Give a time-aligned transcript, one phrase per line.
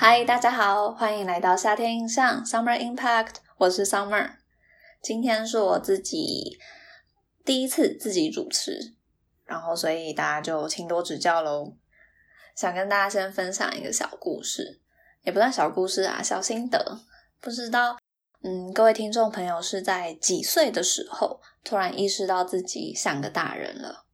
[0.00, 4.30] 嗨，大家好，欢迎来到夏天印象 Summer Impact，我是 Summer。
[5.02, 6.56] 今天是我自己
[7.44, 8.94] 第一次自己主持，
[9.44, 11.74] 然后所以大家就请多指教喽。
[12.54, 14.80] 想跟大家先分享一个小故事，
[15.24, 17.00] 也不算小故事啊，小心得。
[17.40, 17.98] 不知道，
[18.44, 24.04] 嗯，各位听众朋友是在几岁的时候突然意识到自己像个大人了？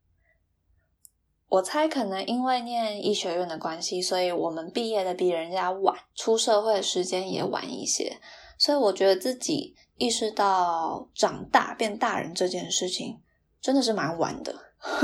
[1.55, 8.19] 我猜可能因为念医学院的关系，所以我们毕业的比人家晚，出社会的时间也晚一些，
[8.59, 13.21] 所以我觉得自己意识到长大变大人这件事情
[13.61, 14.53] 真的是蛮晚的。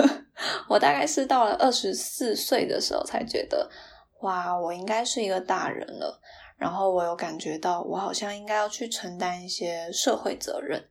[0.68, 3.70] 我大概是到了二十四岁的时候才觉得，
[4.22, 6.20] 哇，我应该是一个大人了。
[6.56, 10.84] 然后我有感觉到，我好像应该要去承担一些社会责任，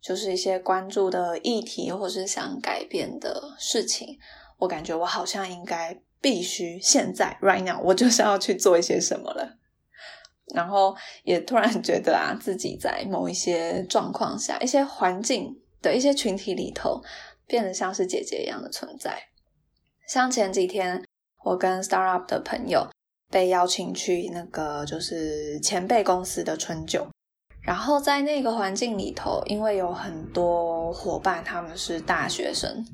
[0.00, 4.16] 就是一些关注的议题或是想改变的事情。
[4.60, 9.56] 我感觉我好像应该必须现在 right now，我就是要去做一些什么了。
[10.54, 10.94] 然后
[11.24, 17.00] 也突然觉得啊，自己在某一些状况下、一些环境的一些群体里头，
[17.46, 19.16] 变得像是姐姐一样的存在。
[20.08, 21.02] 像前几天，
[21.44, 22.86] 我跟 startup 的朋友
[23.30, 27.08] 被邀请去那个就是前辈公司的春酒，
[27.62, 32.84] 然后在那个环境里头，因为有很多伙伴他们是大学生。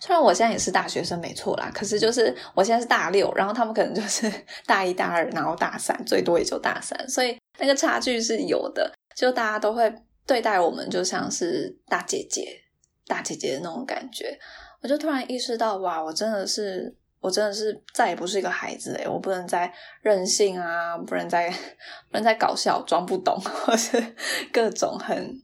[0.00, 4.30] 虽然我现在也是大学生，没错啦，可是就是我现在是大六，然后他们可能就是
[4.66, 8.92] 大一、大二，然后大三，最多也就大三，所以那个差距是有的。
[9.14, 9.90] 就大家都会
[10.26, 12.60] 对待我们就像是大姐姐、
[13.06, 14.38] 大姐姐的那种感觉。
[14.82, 19.72] 我就突然意识到，哇，我真的是，我真的是再也不是一个孩子诶我不能再
[20.02, 24.14] 任性啊，不能再不能再搞笑、装不懂，或是
[24.52, 25.42] 各种很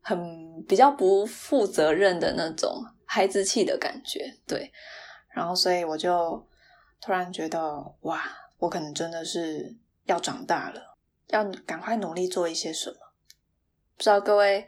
[0.00, 0.18] 很
[0.66, 2.82] 比较不负责任的那种。
[3.12, 4.70] 孩子气的感觉，对，
[5.30, 6.46] 然后所以我就
[7.00, 7.58] 突然觉得，
[8.02, 8.22] 哇，
[8.56, 9.74] 我可能真的是
[10.04, 10.96] 要长大了，
[11.26, 12.96] 要赶快努力做一些什么。
[13.96, 14.64] 不知道各位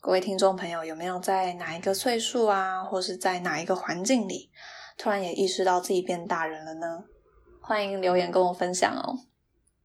[0.00, 4.52] 各位听众朋友有没有在哪一个岁数啊，或是在哪一个环境里，
[4.96, 7.02] 突然也意识到自己变大人了呢？
[7.60, 9.18] 欢迎留言跟我分享哦。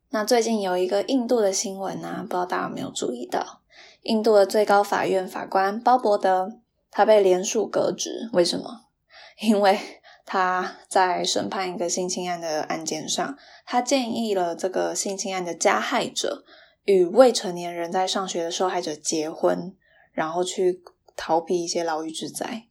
[0.09, 3.63] 那最近有一个印度的新闻啊，不知道大家有没有注意到，
[4.03, 6.59] 印度的最高法院法官鲍伯德。
[6.91, 8.85] 他被连署革职，为什么？
[9.41, 9.79] 因为
[10.25, 16.43] 他在审判一个性侵案的案件上，他建议了这个性侵案的加害者
[16.83, 19.73] 与未成年人在上学的受害者结婚，
[20.11, 20.83] 然后去
[21.15, 22.65] 逃避一些牢狱之灾。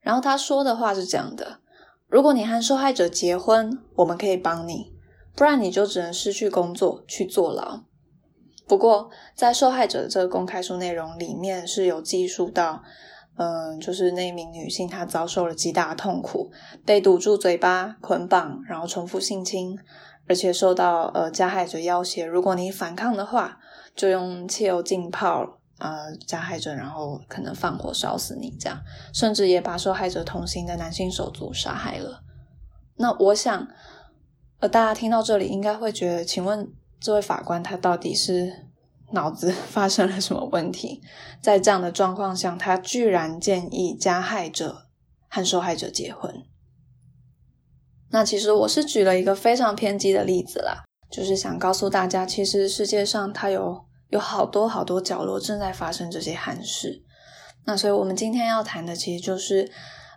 [0.00, 1.60] 然后他说的话是这样的：
[2.06, 4.92] 如果你和受害者结婚，我们可以帮你；
[5.34, 7.80] 不然你就只能失去工作，去坐牢。
[8.66, 12.84] 不过，在受害者的这个公开书内容里面是有记述到。
[13.36, 16.50] 嗯，就是那名女性，她遭受了极大的痛苦，
[16.84, 19.78] 被堵住嘴巴、捆绑，然后重复性侵，
[20.28, 23.58] 而且受到呃加害者要挟，如果你反抗的话，
[23.96, 28.78] 就用汽油浸泡呃加害者，然后可能放火烧死你，这样，
[29.14, 32.22] 甚至也把受害者同行的男性手足杀害了。
[32.96, 33.66] 那我想，
[34.58, 36.70] 呃，大家听到这里应该会觉得，请问
[37.00, 38.66] 这位法官他到底是？
[39.12, 41.00] 脑子 发生了什么问题？
[41.42, 44.88] 在这样的状况下，他居然建议加害者
[45.28, 46.34] 和受害者结婚。
[48.10, 57.04] 那其实我是举了一个非常偏激的例子啦，就是想告诉大家，其实世界上它有有好多好多角落正在发生这些憾事。
[57.66, 59.70] 那所以我们今天要谈的，其实就是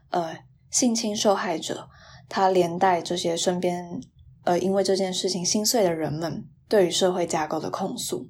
[0.10, 0.36] 呃
[0.72, 1.88] 性侵受害者，
[2.28, 4.02] 他连带这些身边
[4.46, 8.30] 呃因为这件事情心碎的人们对于社会架构的控诉。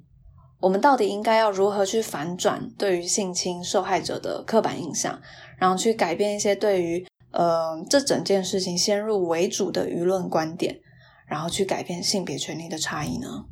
[0.64, 5.20] 我们到底应该要如何去反转对于性侵受害者的刻板印象，
[5.58, 10.80] 然后去改变一些对于呃这整件事情先入为主的舆论观点，
[11.26, 13.44] 然后去改变性别权利的差异呢？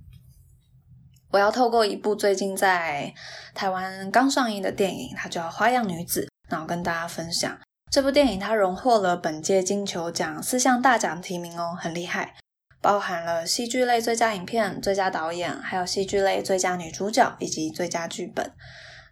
[1.32, 3.12] 我要透过一部最近在
[3.54, 7.58] 台湾刚上映的电影，它叫《花样女子》，然后跟大家分享
[7.90, 12.34] 这部电影，它荣获了本届金球奖四项大奖提名哦，很厉害。
[12.82, 18.52] 包含了戏剧类最佳影片、最佳导演，还有戏剧类最佳女主角以及最佳剧本。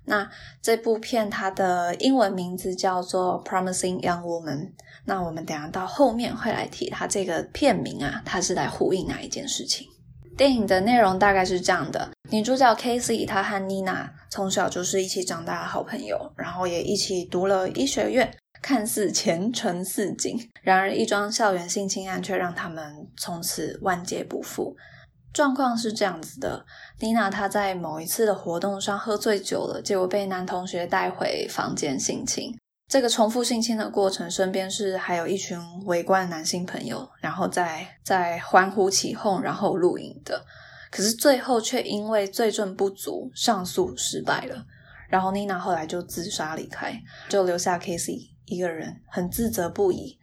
[0.06, 0.28] 那
[0.60, 4.58] 这部片它的英文名字叫做《Promising Young Woman》。
[5.04, 9.86] 那我们等下到后面会来提它这个片名啊，它是来呼应哪一件事情？
[10.36, 18.34] 电影的内容大概是这样的：女主角 Casey 她和 Nina 从小就是一起长大的好朋友，然后也一起读了医学院。
[18.62, 24.76] 看似前程似锦，然而一桩校园性侵案却让他们从此万劫不复。
[25.32, 26.64] 状况是这样子的：
[26.98, 32.56] 妮娜她在某一次的活动上喝醉酒了，结果被男同学带回房间性侵。
[32.88, 40.44] 这个重复性侵的过程，身边是还有一群围观的男性朋友，然后在在欢呼起哄，然后录影的。
[40.90, 44.66] 可是最后却因为罪证不足，上诉失败了。
[45.08, 50.18] 然后妮娜后来就自杀离开，就留下 Casey 一个人，很自责不已，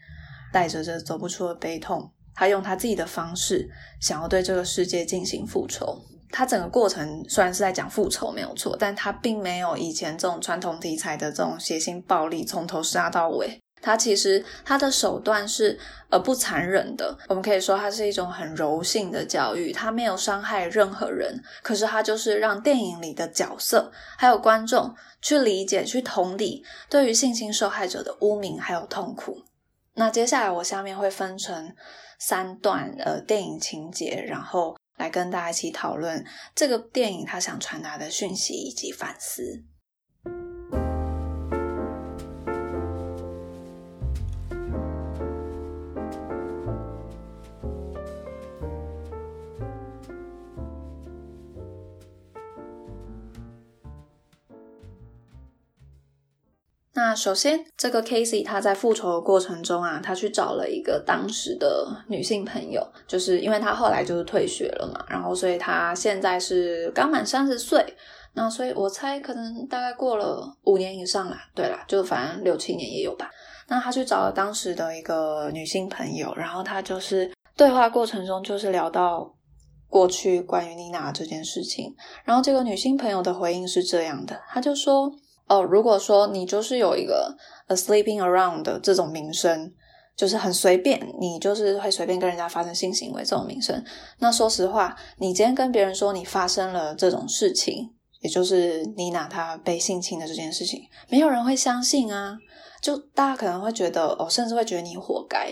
[0.54, 2.12] 带着这走不出的悲痛。
[2.36, 3.68] 他用他自己的方式，
[4.00, 6.00] 想要对这个世界进行复仇。
[6.30, 13.60] 他整个过程虽然是在讲复仇没有错，但他并没有以前这种传统题材的这种血腥暴力，从头杀到尾。
[13.88, 15.80] 他其实他的手段是
[16.10, 29.42] 呃不残忍的，我们可以说它是一种很柔性的教育，他没有伤害任何人，可是他就是让电影里的角色还有观众去理解、去同理对于性侵受害者的污名还有痛苦。
[29.94, 31.74] 那接下来我下面会分成
[32.20, 34.76] 三段呃电影情节，然后。
[34.98, 36.26] 来跟大家一起讨论
[36.56, 39.64] 这个电影它想传达的讯息以及反思。
[56.98, 67.86] 那首先，这个 Casey 他在复仇的过程中啊，他去找了一个当时的女性朋友，就是因为他后来就是退学了嘛，然后所以他现在是刚满三十岁，
[68.34, 73.30] 那所以我猜可能大概过了五年以上啦，对啦，就反正六七年也有吧。
[73.68, 79.32] 那他去找了当时的一个女性朋友，然后他就是对话过程中就是聊到
[79.88, 81.96] 过去关于妮娜这件事情，
[82.26, 85.14] 然后这个女性朋友的回应是这样的，他就说。
[85.48, 87.36] 哦，如果说你就是有一个
[87.68, 89.74] a sleeping around 的这种名声，
[90.16, 93.84] 就是很随便，你就是会随便跟人家发生性行为这种名声，
[94.20, 97.90] 那说实话，你今天跟别人说你发生了这种事情，
[98.22, 102.38] 也就是妮娜她被性侵的这件事情，没有人会相信啊，
[102.82, 105.52] 就大家可能会觉得哦，甚至会觉得你活该。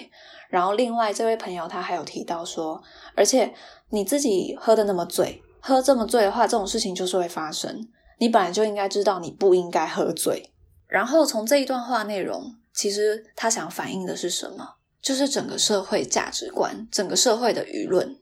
[0.49, 2.81] 然后另外这位朋友他还有提到说，
[3.15, 3.53] 而且
[3.89, 7.87] 你自己喝的那么醉，喝这么醉的话，这种事情就是会发生。
[8.17, 10.51] 你本来就应该知道你不应该喝醉，
[10.87, 14.75] 然后从这一段话内容，其实他想反映的是什么？
[15.01, 18.17] 就是整个社会价值观、整个社会的舆论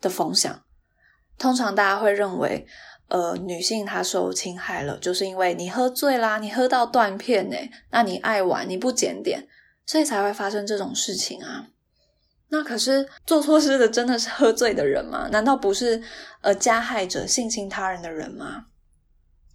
[0.00, 0.62] 的风向。
[1.38, 2.66] 通常大家会认为，
[3.08, 7.56] 呃，女性她受侵害了，就是因为你喝醉啦，你喝到断片呢，
[7.90, 9.46] 那你爱玩，你不检点，
[9.84, 11.66] 所以才会发生这种事情啊。
[12.48, 15.28] 那可是做错事的真的是喝醉的人吗？
[15.32, 16.02] 难道不是
[16.42, 18.66] 呃加害者性侵他人的人吗？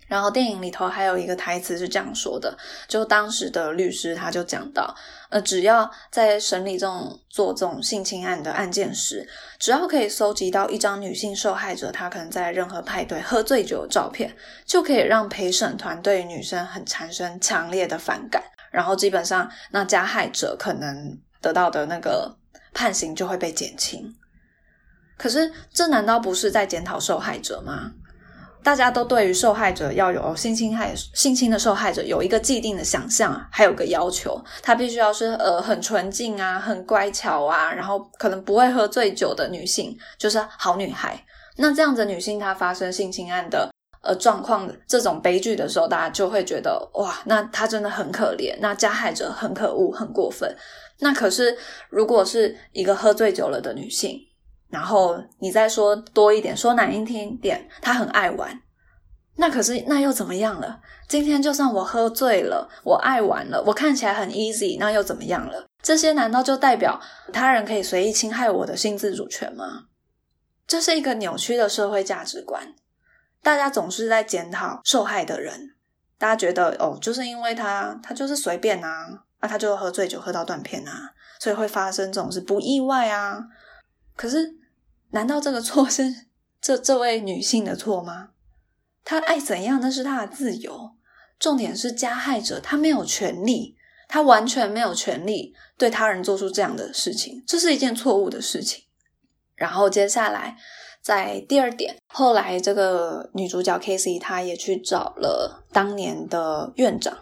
[0.07, 2.57] 然后电影里头还有一个台词是这样说的，
[2.87, 4.95] 就当时的律师他就讲到，
[5.29, 9.27] 呃，只要在审理这种做这种性侵案的案件时，
[9.59, 14.33] 只要可以搜集到一张女性受害者她可能在任何派对喝醉酒的照片，
[14.65, 22.37] 就可以让陪审团对女生很产生强烈的反感，然后基本上那加害者可能得到的那个
[22.73, 24.15] 判刑就会被减轻。
[25.17, 27.91] 可是这难道不是在检讨受害者吗？
[28.67, 41.17] 大家都对于受害者要有性侵害、性侵的受害者有一个既定的想象，还有个要求，她必须要是呃很纯净啊、很乖巧啊，然后可能不会喝醉酒的女性，就是好女孩。
[41.55, 43.69] 那这样子女性她发生性侵案的
[44.01, 50.53] 呃状况，这种悲剧的时候，大家就会觉得哇，那她真的很可怜，那加害者很可恶、很过分。
[50.99, 51.57] 那可是
[51.89, 54.26] 如果是一个喝醉酒了的女性。
[54.69, 58.61] 然后你再说多一点，说难听点，他很爱玩，
[59.37, 60.81] 那可是那又怎么样了？
[61.07, 65.65] 今天就算我喝醉了，我爱玩了，我看起来很 easy，那又怎么样了？
[65.81, 66.99] 这些难道就代表
[67.31, 69.85] 他人可以随意侵害我的性自主权吗？
[70.67, 72.75] 这是一个扭曲的社会价值观。
[73.41, 75.75] 大家总是在检讨受害的人，
[76.17, 78.89] 大家觉得哦，就是因为他他就是随便啊，
[79.39, 83.41] 啊他就喝醉酒喝到断片啊，所以会发生这种事不意外啊。
[84.17, 84.56] 可是，
[85.11, 86.27] 难道这个错是
[86.61, 88.29] 这这位女性的错吗？
[89.03, 90.91] 她爱怎样那是她的自由。
[91.39, 93.75] 重点是加害者他没有权利，
[94.07, 98.85] 他完全没有权利对他人做出这样的事情，这是一件错误的事情。
[99.53, 100.57] 然后接下来，
[100.99, 107.15] 在第二点，后来这个女主角 Casey 她也去找了当年的院长。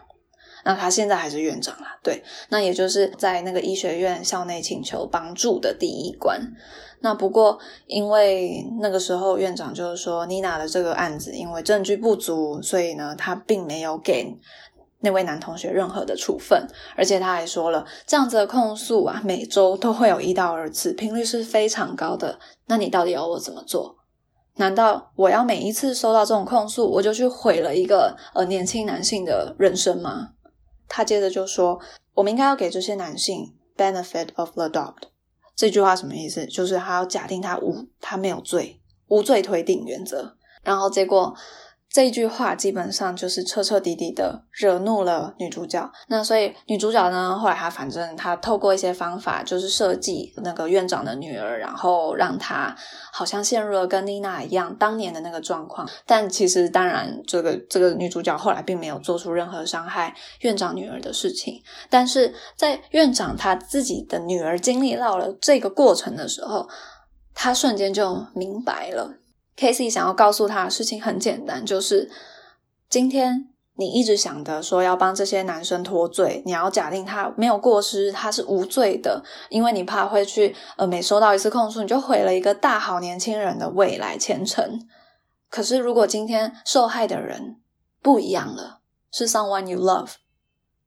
[0.65, 6.41] 那他现在还是院长啦，对，那也就是在那个医学院校内请求帮助的第一关。
[7.01, 14.35] 那不过因为那个时候院长就是说，妮娜的这个案子因为证据不足，所以呢，他并没有给
[15.01, 16.67] 那位男同学任何的处分，
[16.97, 22.39] 而且他还说了，这样子的控诉啊，每周都会有一到二次，频率是非常高的。
[22.65, 23.95] 那你到底要我怎么做？
[24.55, 30.29] 难道我要每一次收到这种控诉，我就去毁了一个呃年轻男性的人生吗？
[30.87, 31.79] 他接着就说
[32.15, 35.09] ：“我们应该要给这些男性 benefit of the doubt。”
[35.55, 36.45] 这句话什么意思？
[36.45, 40.37] 就是他要假定他无他没有罪，无罪推定原则。
[40.63, 41.35] 然后结果。
[41.95, 45.89] 这句话基本上就是彻彻底底的惹怒了女主角。
[46.09, 52.75] 那所以女主角呢，后来她反正她透过一些方法，就是设计那个院长的女儿，然后让她
[53.13, 55.89] 好像陷入了跟妮娜一样当年的那个状况。
[56.05, 61.63] 但其实当然，这个这个女主角后来并没有做出任何伤害院长女儿的事情。
[61.89, 66.67] 但是在院长他自己的女儿经历到了这个过程的时候，
[67.33, 69.13] 他瞬间就明白了。
[69.57, 72.11] Casey 想要告诉他的事情很简单，就是
[72.89, 84.87] 今天你一直想的说要帮这些男生脱罪，你要假定他没有过失，他是无罪的，因为你怕会去呃每收到一次控诉，你就毁了一个大好年轻人的未来前程。
[85.49, 87.61] 可是如果今天受害的人
[88.01, 88.81] 不一样了，
[89.11, 90.15] 是 someone you love，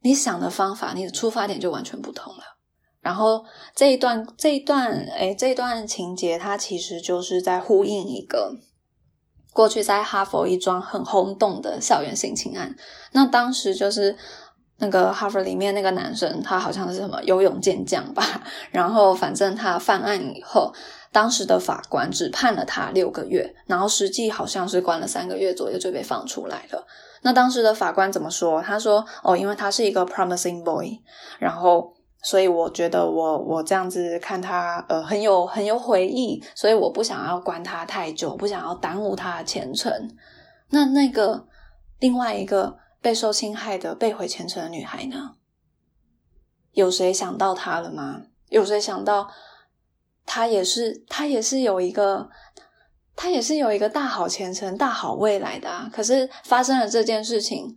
[0.01, 2.58] 你想的方法，你的出发点就完全不同了。
[3.01, 8.57] 然后这一段这一段诶这一段情节，它其实就是在呼应一个
[9.53, 12.75] 过去在哈佛一桩很轰动的校园性侵案。
[13.13, 14.17] 那当时就是
[14.79, 18.43] 那个哈佛里面那个男生，他好像是什么游泳健将吧。
[18.73, 20.75] 然后反正他犯案以后，
[21.13, 26.85] 当时的法官只判了他六个月，然后实际好像是关了三个月左右就被放出来了。
[27.23, 28.61] 那当时的法官怎么说？
[28.61, 31.01] 他说：“哦，因为他是一个 promising boy，
[31.39, 39.93] 然后。”所以我觉得我我这样子看他呃很有很有回忆，所以我不想要关他太久，不想要耽误他的前程。
[40.71, 41.47] 那那个
[42.01, 45.37] 另外一个被受侵害的被毁前程的女孩呢？
[46.73, 48.23] 有谁想到她了吗？
[48.49, 49.31] 有谁想到
[50.27, 52.29] 她也是她也是有一个
[53.17, 55.89] 她也是有一个大好前程、大好未来的啊？
[55.93, 57.75] 可是发生了这件事情，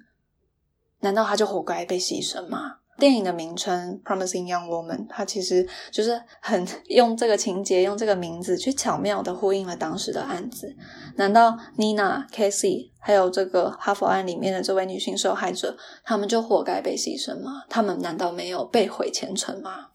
[0.99, 2.80] 难道她就活该被牺牲吗？
[3.01, 10.75] 电影的名称《Promising Young Woman》，它其实就是很用这个情节、用这个名字去巧妙的呼应了当时的案子。
[11.15, 17.63] 难道 Nina、Casey 还有这个哈佛案里面的这位女性受害者，他们就活该被牺牲吗？
[17.67, 19.87] 他们难道没有被毁前程吗？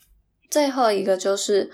[0.50, 1.70] 最后一个就是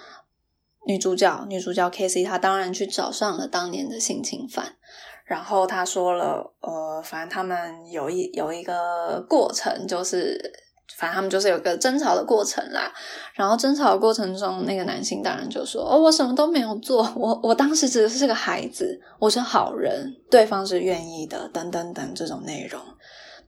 [0.86, 4.76] 女主角，女主角 Casey，她当然去找上了当年的性侵犯，
[5.24, 10.68] 然后她说了，呃，反正他们有一有一个过程，就是。
[10.96, 12.92] 反正他们就是有个争吵的过程啦，
[13.34, 22.80] 然后争吵的过程中，那个男性当然就说：“哦，我什么都没有做，我我当时只是个孩子，我是好人，对方是愿意的，等等等这种内容。”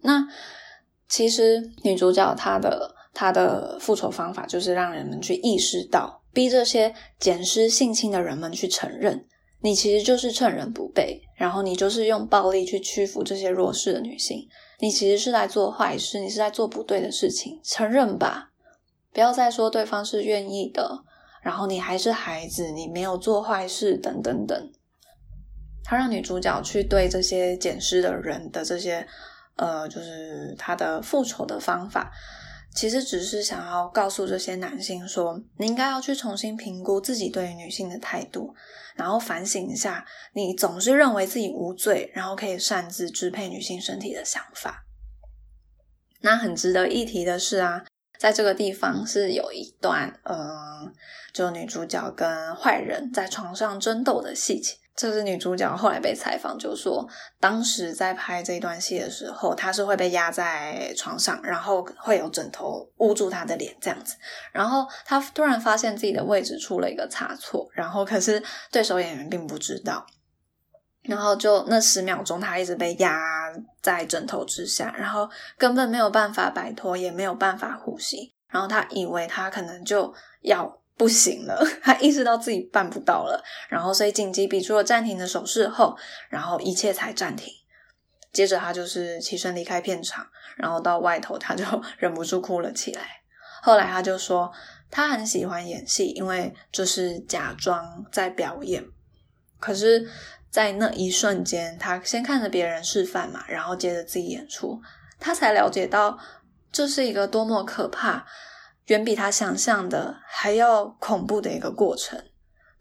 [0.03, 0.27] 那
[1.09, 9.25] 其实女主角她的她的复仇方法就是让人们去意识到，逼这些捡尸性侵的人们去承认，
[9.61, 14.49] 你其实就是趁人不备，然后你就是用暴力去屈服这些弱势的女性。
[14.81, 18.51] 你其实是在做坏事，你是在做不对的事情，承认吧，
[19.13, 21.05] 不要再说对方是愿意的，
[21.43, 24.73] 然后你还是孩子，你没有做坏事，等等等。
[25.85, 29.07] 他让女主角去对这些捡尸的人的这些，
[29.57, 32.11] 呃，就是他的复仇的方法。
[32.75, 38.53] 其实只是想要告诉这些男性说，你应该要去重新评估自己对于女性的态度，
[38.97, 44.85] 然后反省一下，你总是认为自己无罪，然后可以擅自支配女性身体的想法。
[46.21, 47.85] 那很值得一提的是啊，
[48.19, 50.93] 在这个地方是有一段，嗯，
[51.33, 54.79] 就女主角跟坏人在床上争斗的戏情。
[54.97, 57.05] 这是女主角后来被采访，就说
[57.41, 64.15] 当时在拍这段戏的时候，她是会被压在床上，然后会有枕头捂住她的脸这样子。
[64.53, 70.07] 然后她突然发现自己的位置出了一个差错，然后可是对手演员并不知道。
[71.03, 73.19] 然后就那十秒钟，她一直被压
[73.83, 78.33] 在枕头之下，然后根本没有办法摆脱，也没有办法呼吸。
[78.49, 80.79] 然后她以为她可能就要。
[80.97, 85.97] 不行了， 他意识到自己办不到了，然后所以紧急比出了暂停的手势后，
[86.29, 87.53] 然后一切才暂停。
[88.33, 91.65] 接着他就是起身离开片场，然后到外头他就
[91.99, 93.03] 忍不住哭了起来。
[93.63, 94.53] 后来他就说
[94.91, 98.85] 他很喜欢演戏，因为就是假装在表演。
[99.61, 100.09] 可是，
[100.51, 104.81] 在那一瞬间，他先看着别人示范嘛，然后接着自己演出，
[105.19, 106.19] 他才了解到
[106.71, 108.27] 这是一个多么可怕。
[108.87, 112.23] 远比他想象的还要恐怖的一个过程。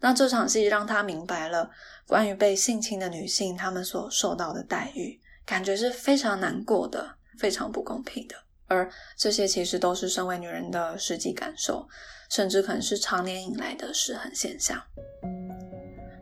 [0.00, 1.70] 那这场戏让他明白了
[2.06, 8.34] 关于被性侵的女性她们所受到的待遇，感觉是非常难过的，非常不公平的。
[8.66, 11.88] 而这些其实都是身为女人的实际感受，
[12.28, 14.78] 甚至可能是常年以来的失衡现象。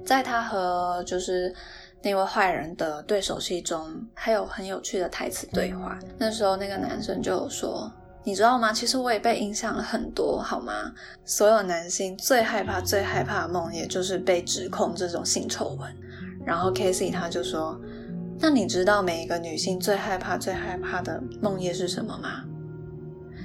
[0.06, 1.52] 在他和就是
[2.02, 5.98] 那位坏人的对手戏中，还有很有趣的台词对话。
[6.18, 7.92] 那时候那个男生就说。
[8.24, 8.72] 你知道吗？
[8.72, 10.92] 其实我也被影响了很多，好吗？
[11.24, 15.92] 所有男性最害怕、最害怕的梦，也就是被指控这种性丑闻。
[16.44, 17.80] 然后 Casey 他就说
[18.38, 22.44] ：“那你知道每一个女性最害怕、最害怕的梦魇是什么吗？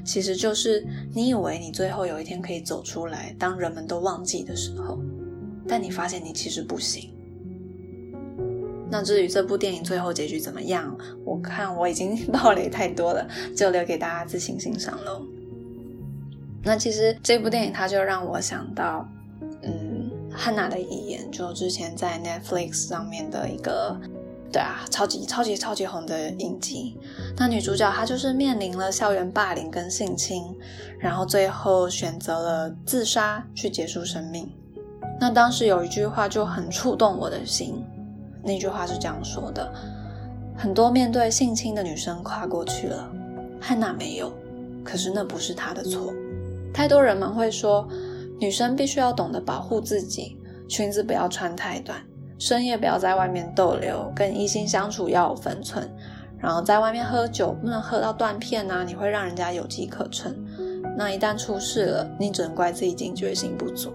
[0.05, 5.00] 其实就是你以为你最后有一天可以走出来，当人们都忘记的时候，
[5.67, 7.12] 但你发现你其实不行。”
[8.89, 15.22] 那至于这部电影最后结局怎么样，我看我已经 暴雷太多了，就留给大家自行欣赏喽。
[16.63, 19.08] 那其实这部电影它就让我想到，
[19.62, 23.98] 嗯，汉娜的遗言，就之前在 Netflix 上面的一个，
[24.51, 26.98] 对啊，超级超级超级红的影集。
[27.38, 30.44] 那女主角她就是面临了校园霸凌跟性侵，
[31.00, 34.50] 然后最后选择了自杀去结束生命。
[35.20, 37.84] 那当时有一句话就很触动我的心。
[38.44, 39.72] 那句话是这样说的：
[40.56, 43.12] 很多面对性侵的女生跨过去了，
[43.60, 44.32] 汉娜没有，
[44.84, 46.13] 可是那不是她的错。
[46.74, 47.88] 太多人们会说，
[48.39, 52.00] 女生必须要懂得保护自己，裙子不要穿太短，
[52.38, 55.89] 深夜不要在外面逗留，跟异性相处要有分寸，
[56.38, 60.36] 然后在外面喝酒不能喝到断片啊，你会让人家有机可乘。
[60.96, 63.91] 那一旦出事了，你只能怪自己警觉性不足，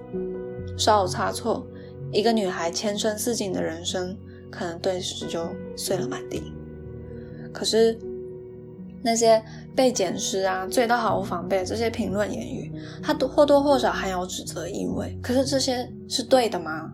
[0.76, 1.64] 稍有差错，
[2.12, 4.16] 一个女孩前程似锦的人生。
[4.52, 6.52] 可能顿时就碎了满地。
[7.52, 7.98] 可是
[9.02, 9.42] 那些
[9.74, 15.18] 被检视啊、醉到毫无防备这些评论言语，它或多或少含有指责意味。
[15.20, 16.92] 可是这些是对的吗？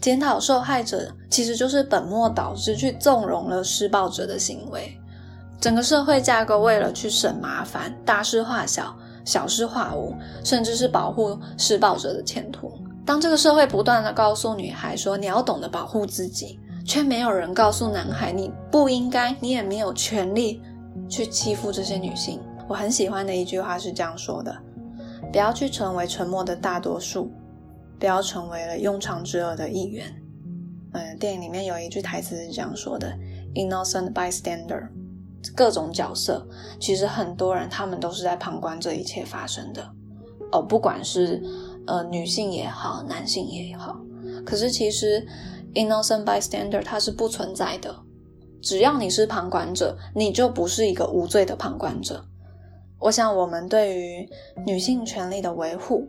[0.00, 4.98] 检讨受害者其实就是本末倒置，去纵容了施暴者的行为。
[5.60, 12.72] 整个社会架构为了去省麻烦，大事化小，小事化无，甚至是保护施暴者的前途。
[13.06, 20.60] 当这个社会不断的告诉女孩说：“你要懂得保护自己。”却没有人告诉男孩，你不应该，你也没有权利
[21.08, 22.40] 去欺负这些女性。
[22.68, 24.56] 我很喜欢的一句话是这样说的：
[25.30, 27.30] 不要去成为沉默的大多数，
[27.98, 30.06] 不要成为了庸常之恶的一员。
[30.92, 33.12] 嗯，电影里面有一句台词是这样说的
[33.54, 34.88] ：innocent bystander，
[35.54, 36.46] 各种角色，
[36.80, 39.88] 其实很多人他们都是在旁观这一切发生的。
[40.50, 41.42] 哦，不管是
[41.86, 44.00] 呃女性也好，男性也好，
[44.44, 45.26] 可是其实。
[45.74, 47.94] Innocent bystander，它是不存在的。
[48.60, 52.24] 只要你是旁观者，你就不是一个无罪的旁观者。
[52.98, 54.28] 我想，我们对于
[54.64, 56.06] 女性权利的维护，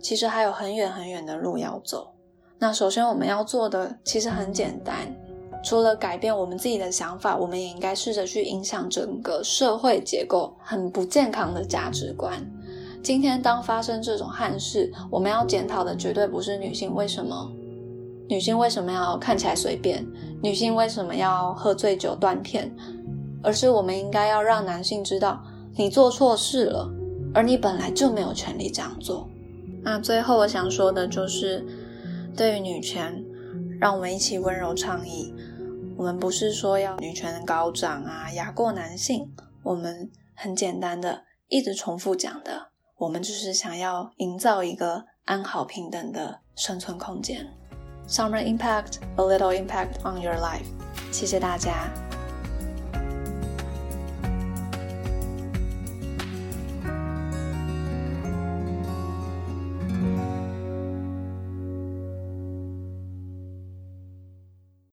[0.00, 2.14] 其实还有很远很远的路要走。
[2.58, 5.14] 那首先我们要做的其实很简单，
[5.62, 12.42] 除了改变我们自己的想法，我们也应该试着去影响整个社会结构很不健康的价值观。
[13.02, 17.52] 今天当发生这种憾事，我们要检讨的绝对不是女性为什么。
[18.28, 20.06] 女性为什么要看起来随便？
[20.42, 22.74] 女性为什么要喝醉酒断片？
[23.42, 25.42] 而是我们应该要让男性知道，
[25.76, 26.90] 你做错事了，
[27.34, 29.28] 而你本来就没有权利这样做。
[29.82, 31.66] 那最后我想说的就是，
[32.34, 33.22] 对于女权，
[33.78, 35.34] 让我们一起温柔倡议。
[35.96, 39.30] 我们不是说要女权高涨啊，压过男性。
[39.62, 47.46] 我们很简单的，一直重复讲的，我们就是想要营造一个安好平等的生存空间。
[48.07, 50.65] Summer impact, a little impact on your life。
[51.11, 52.02] 谢谢大家。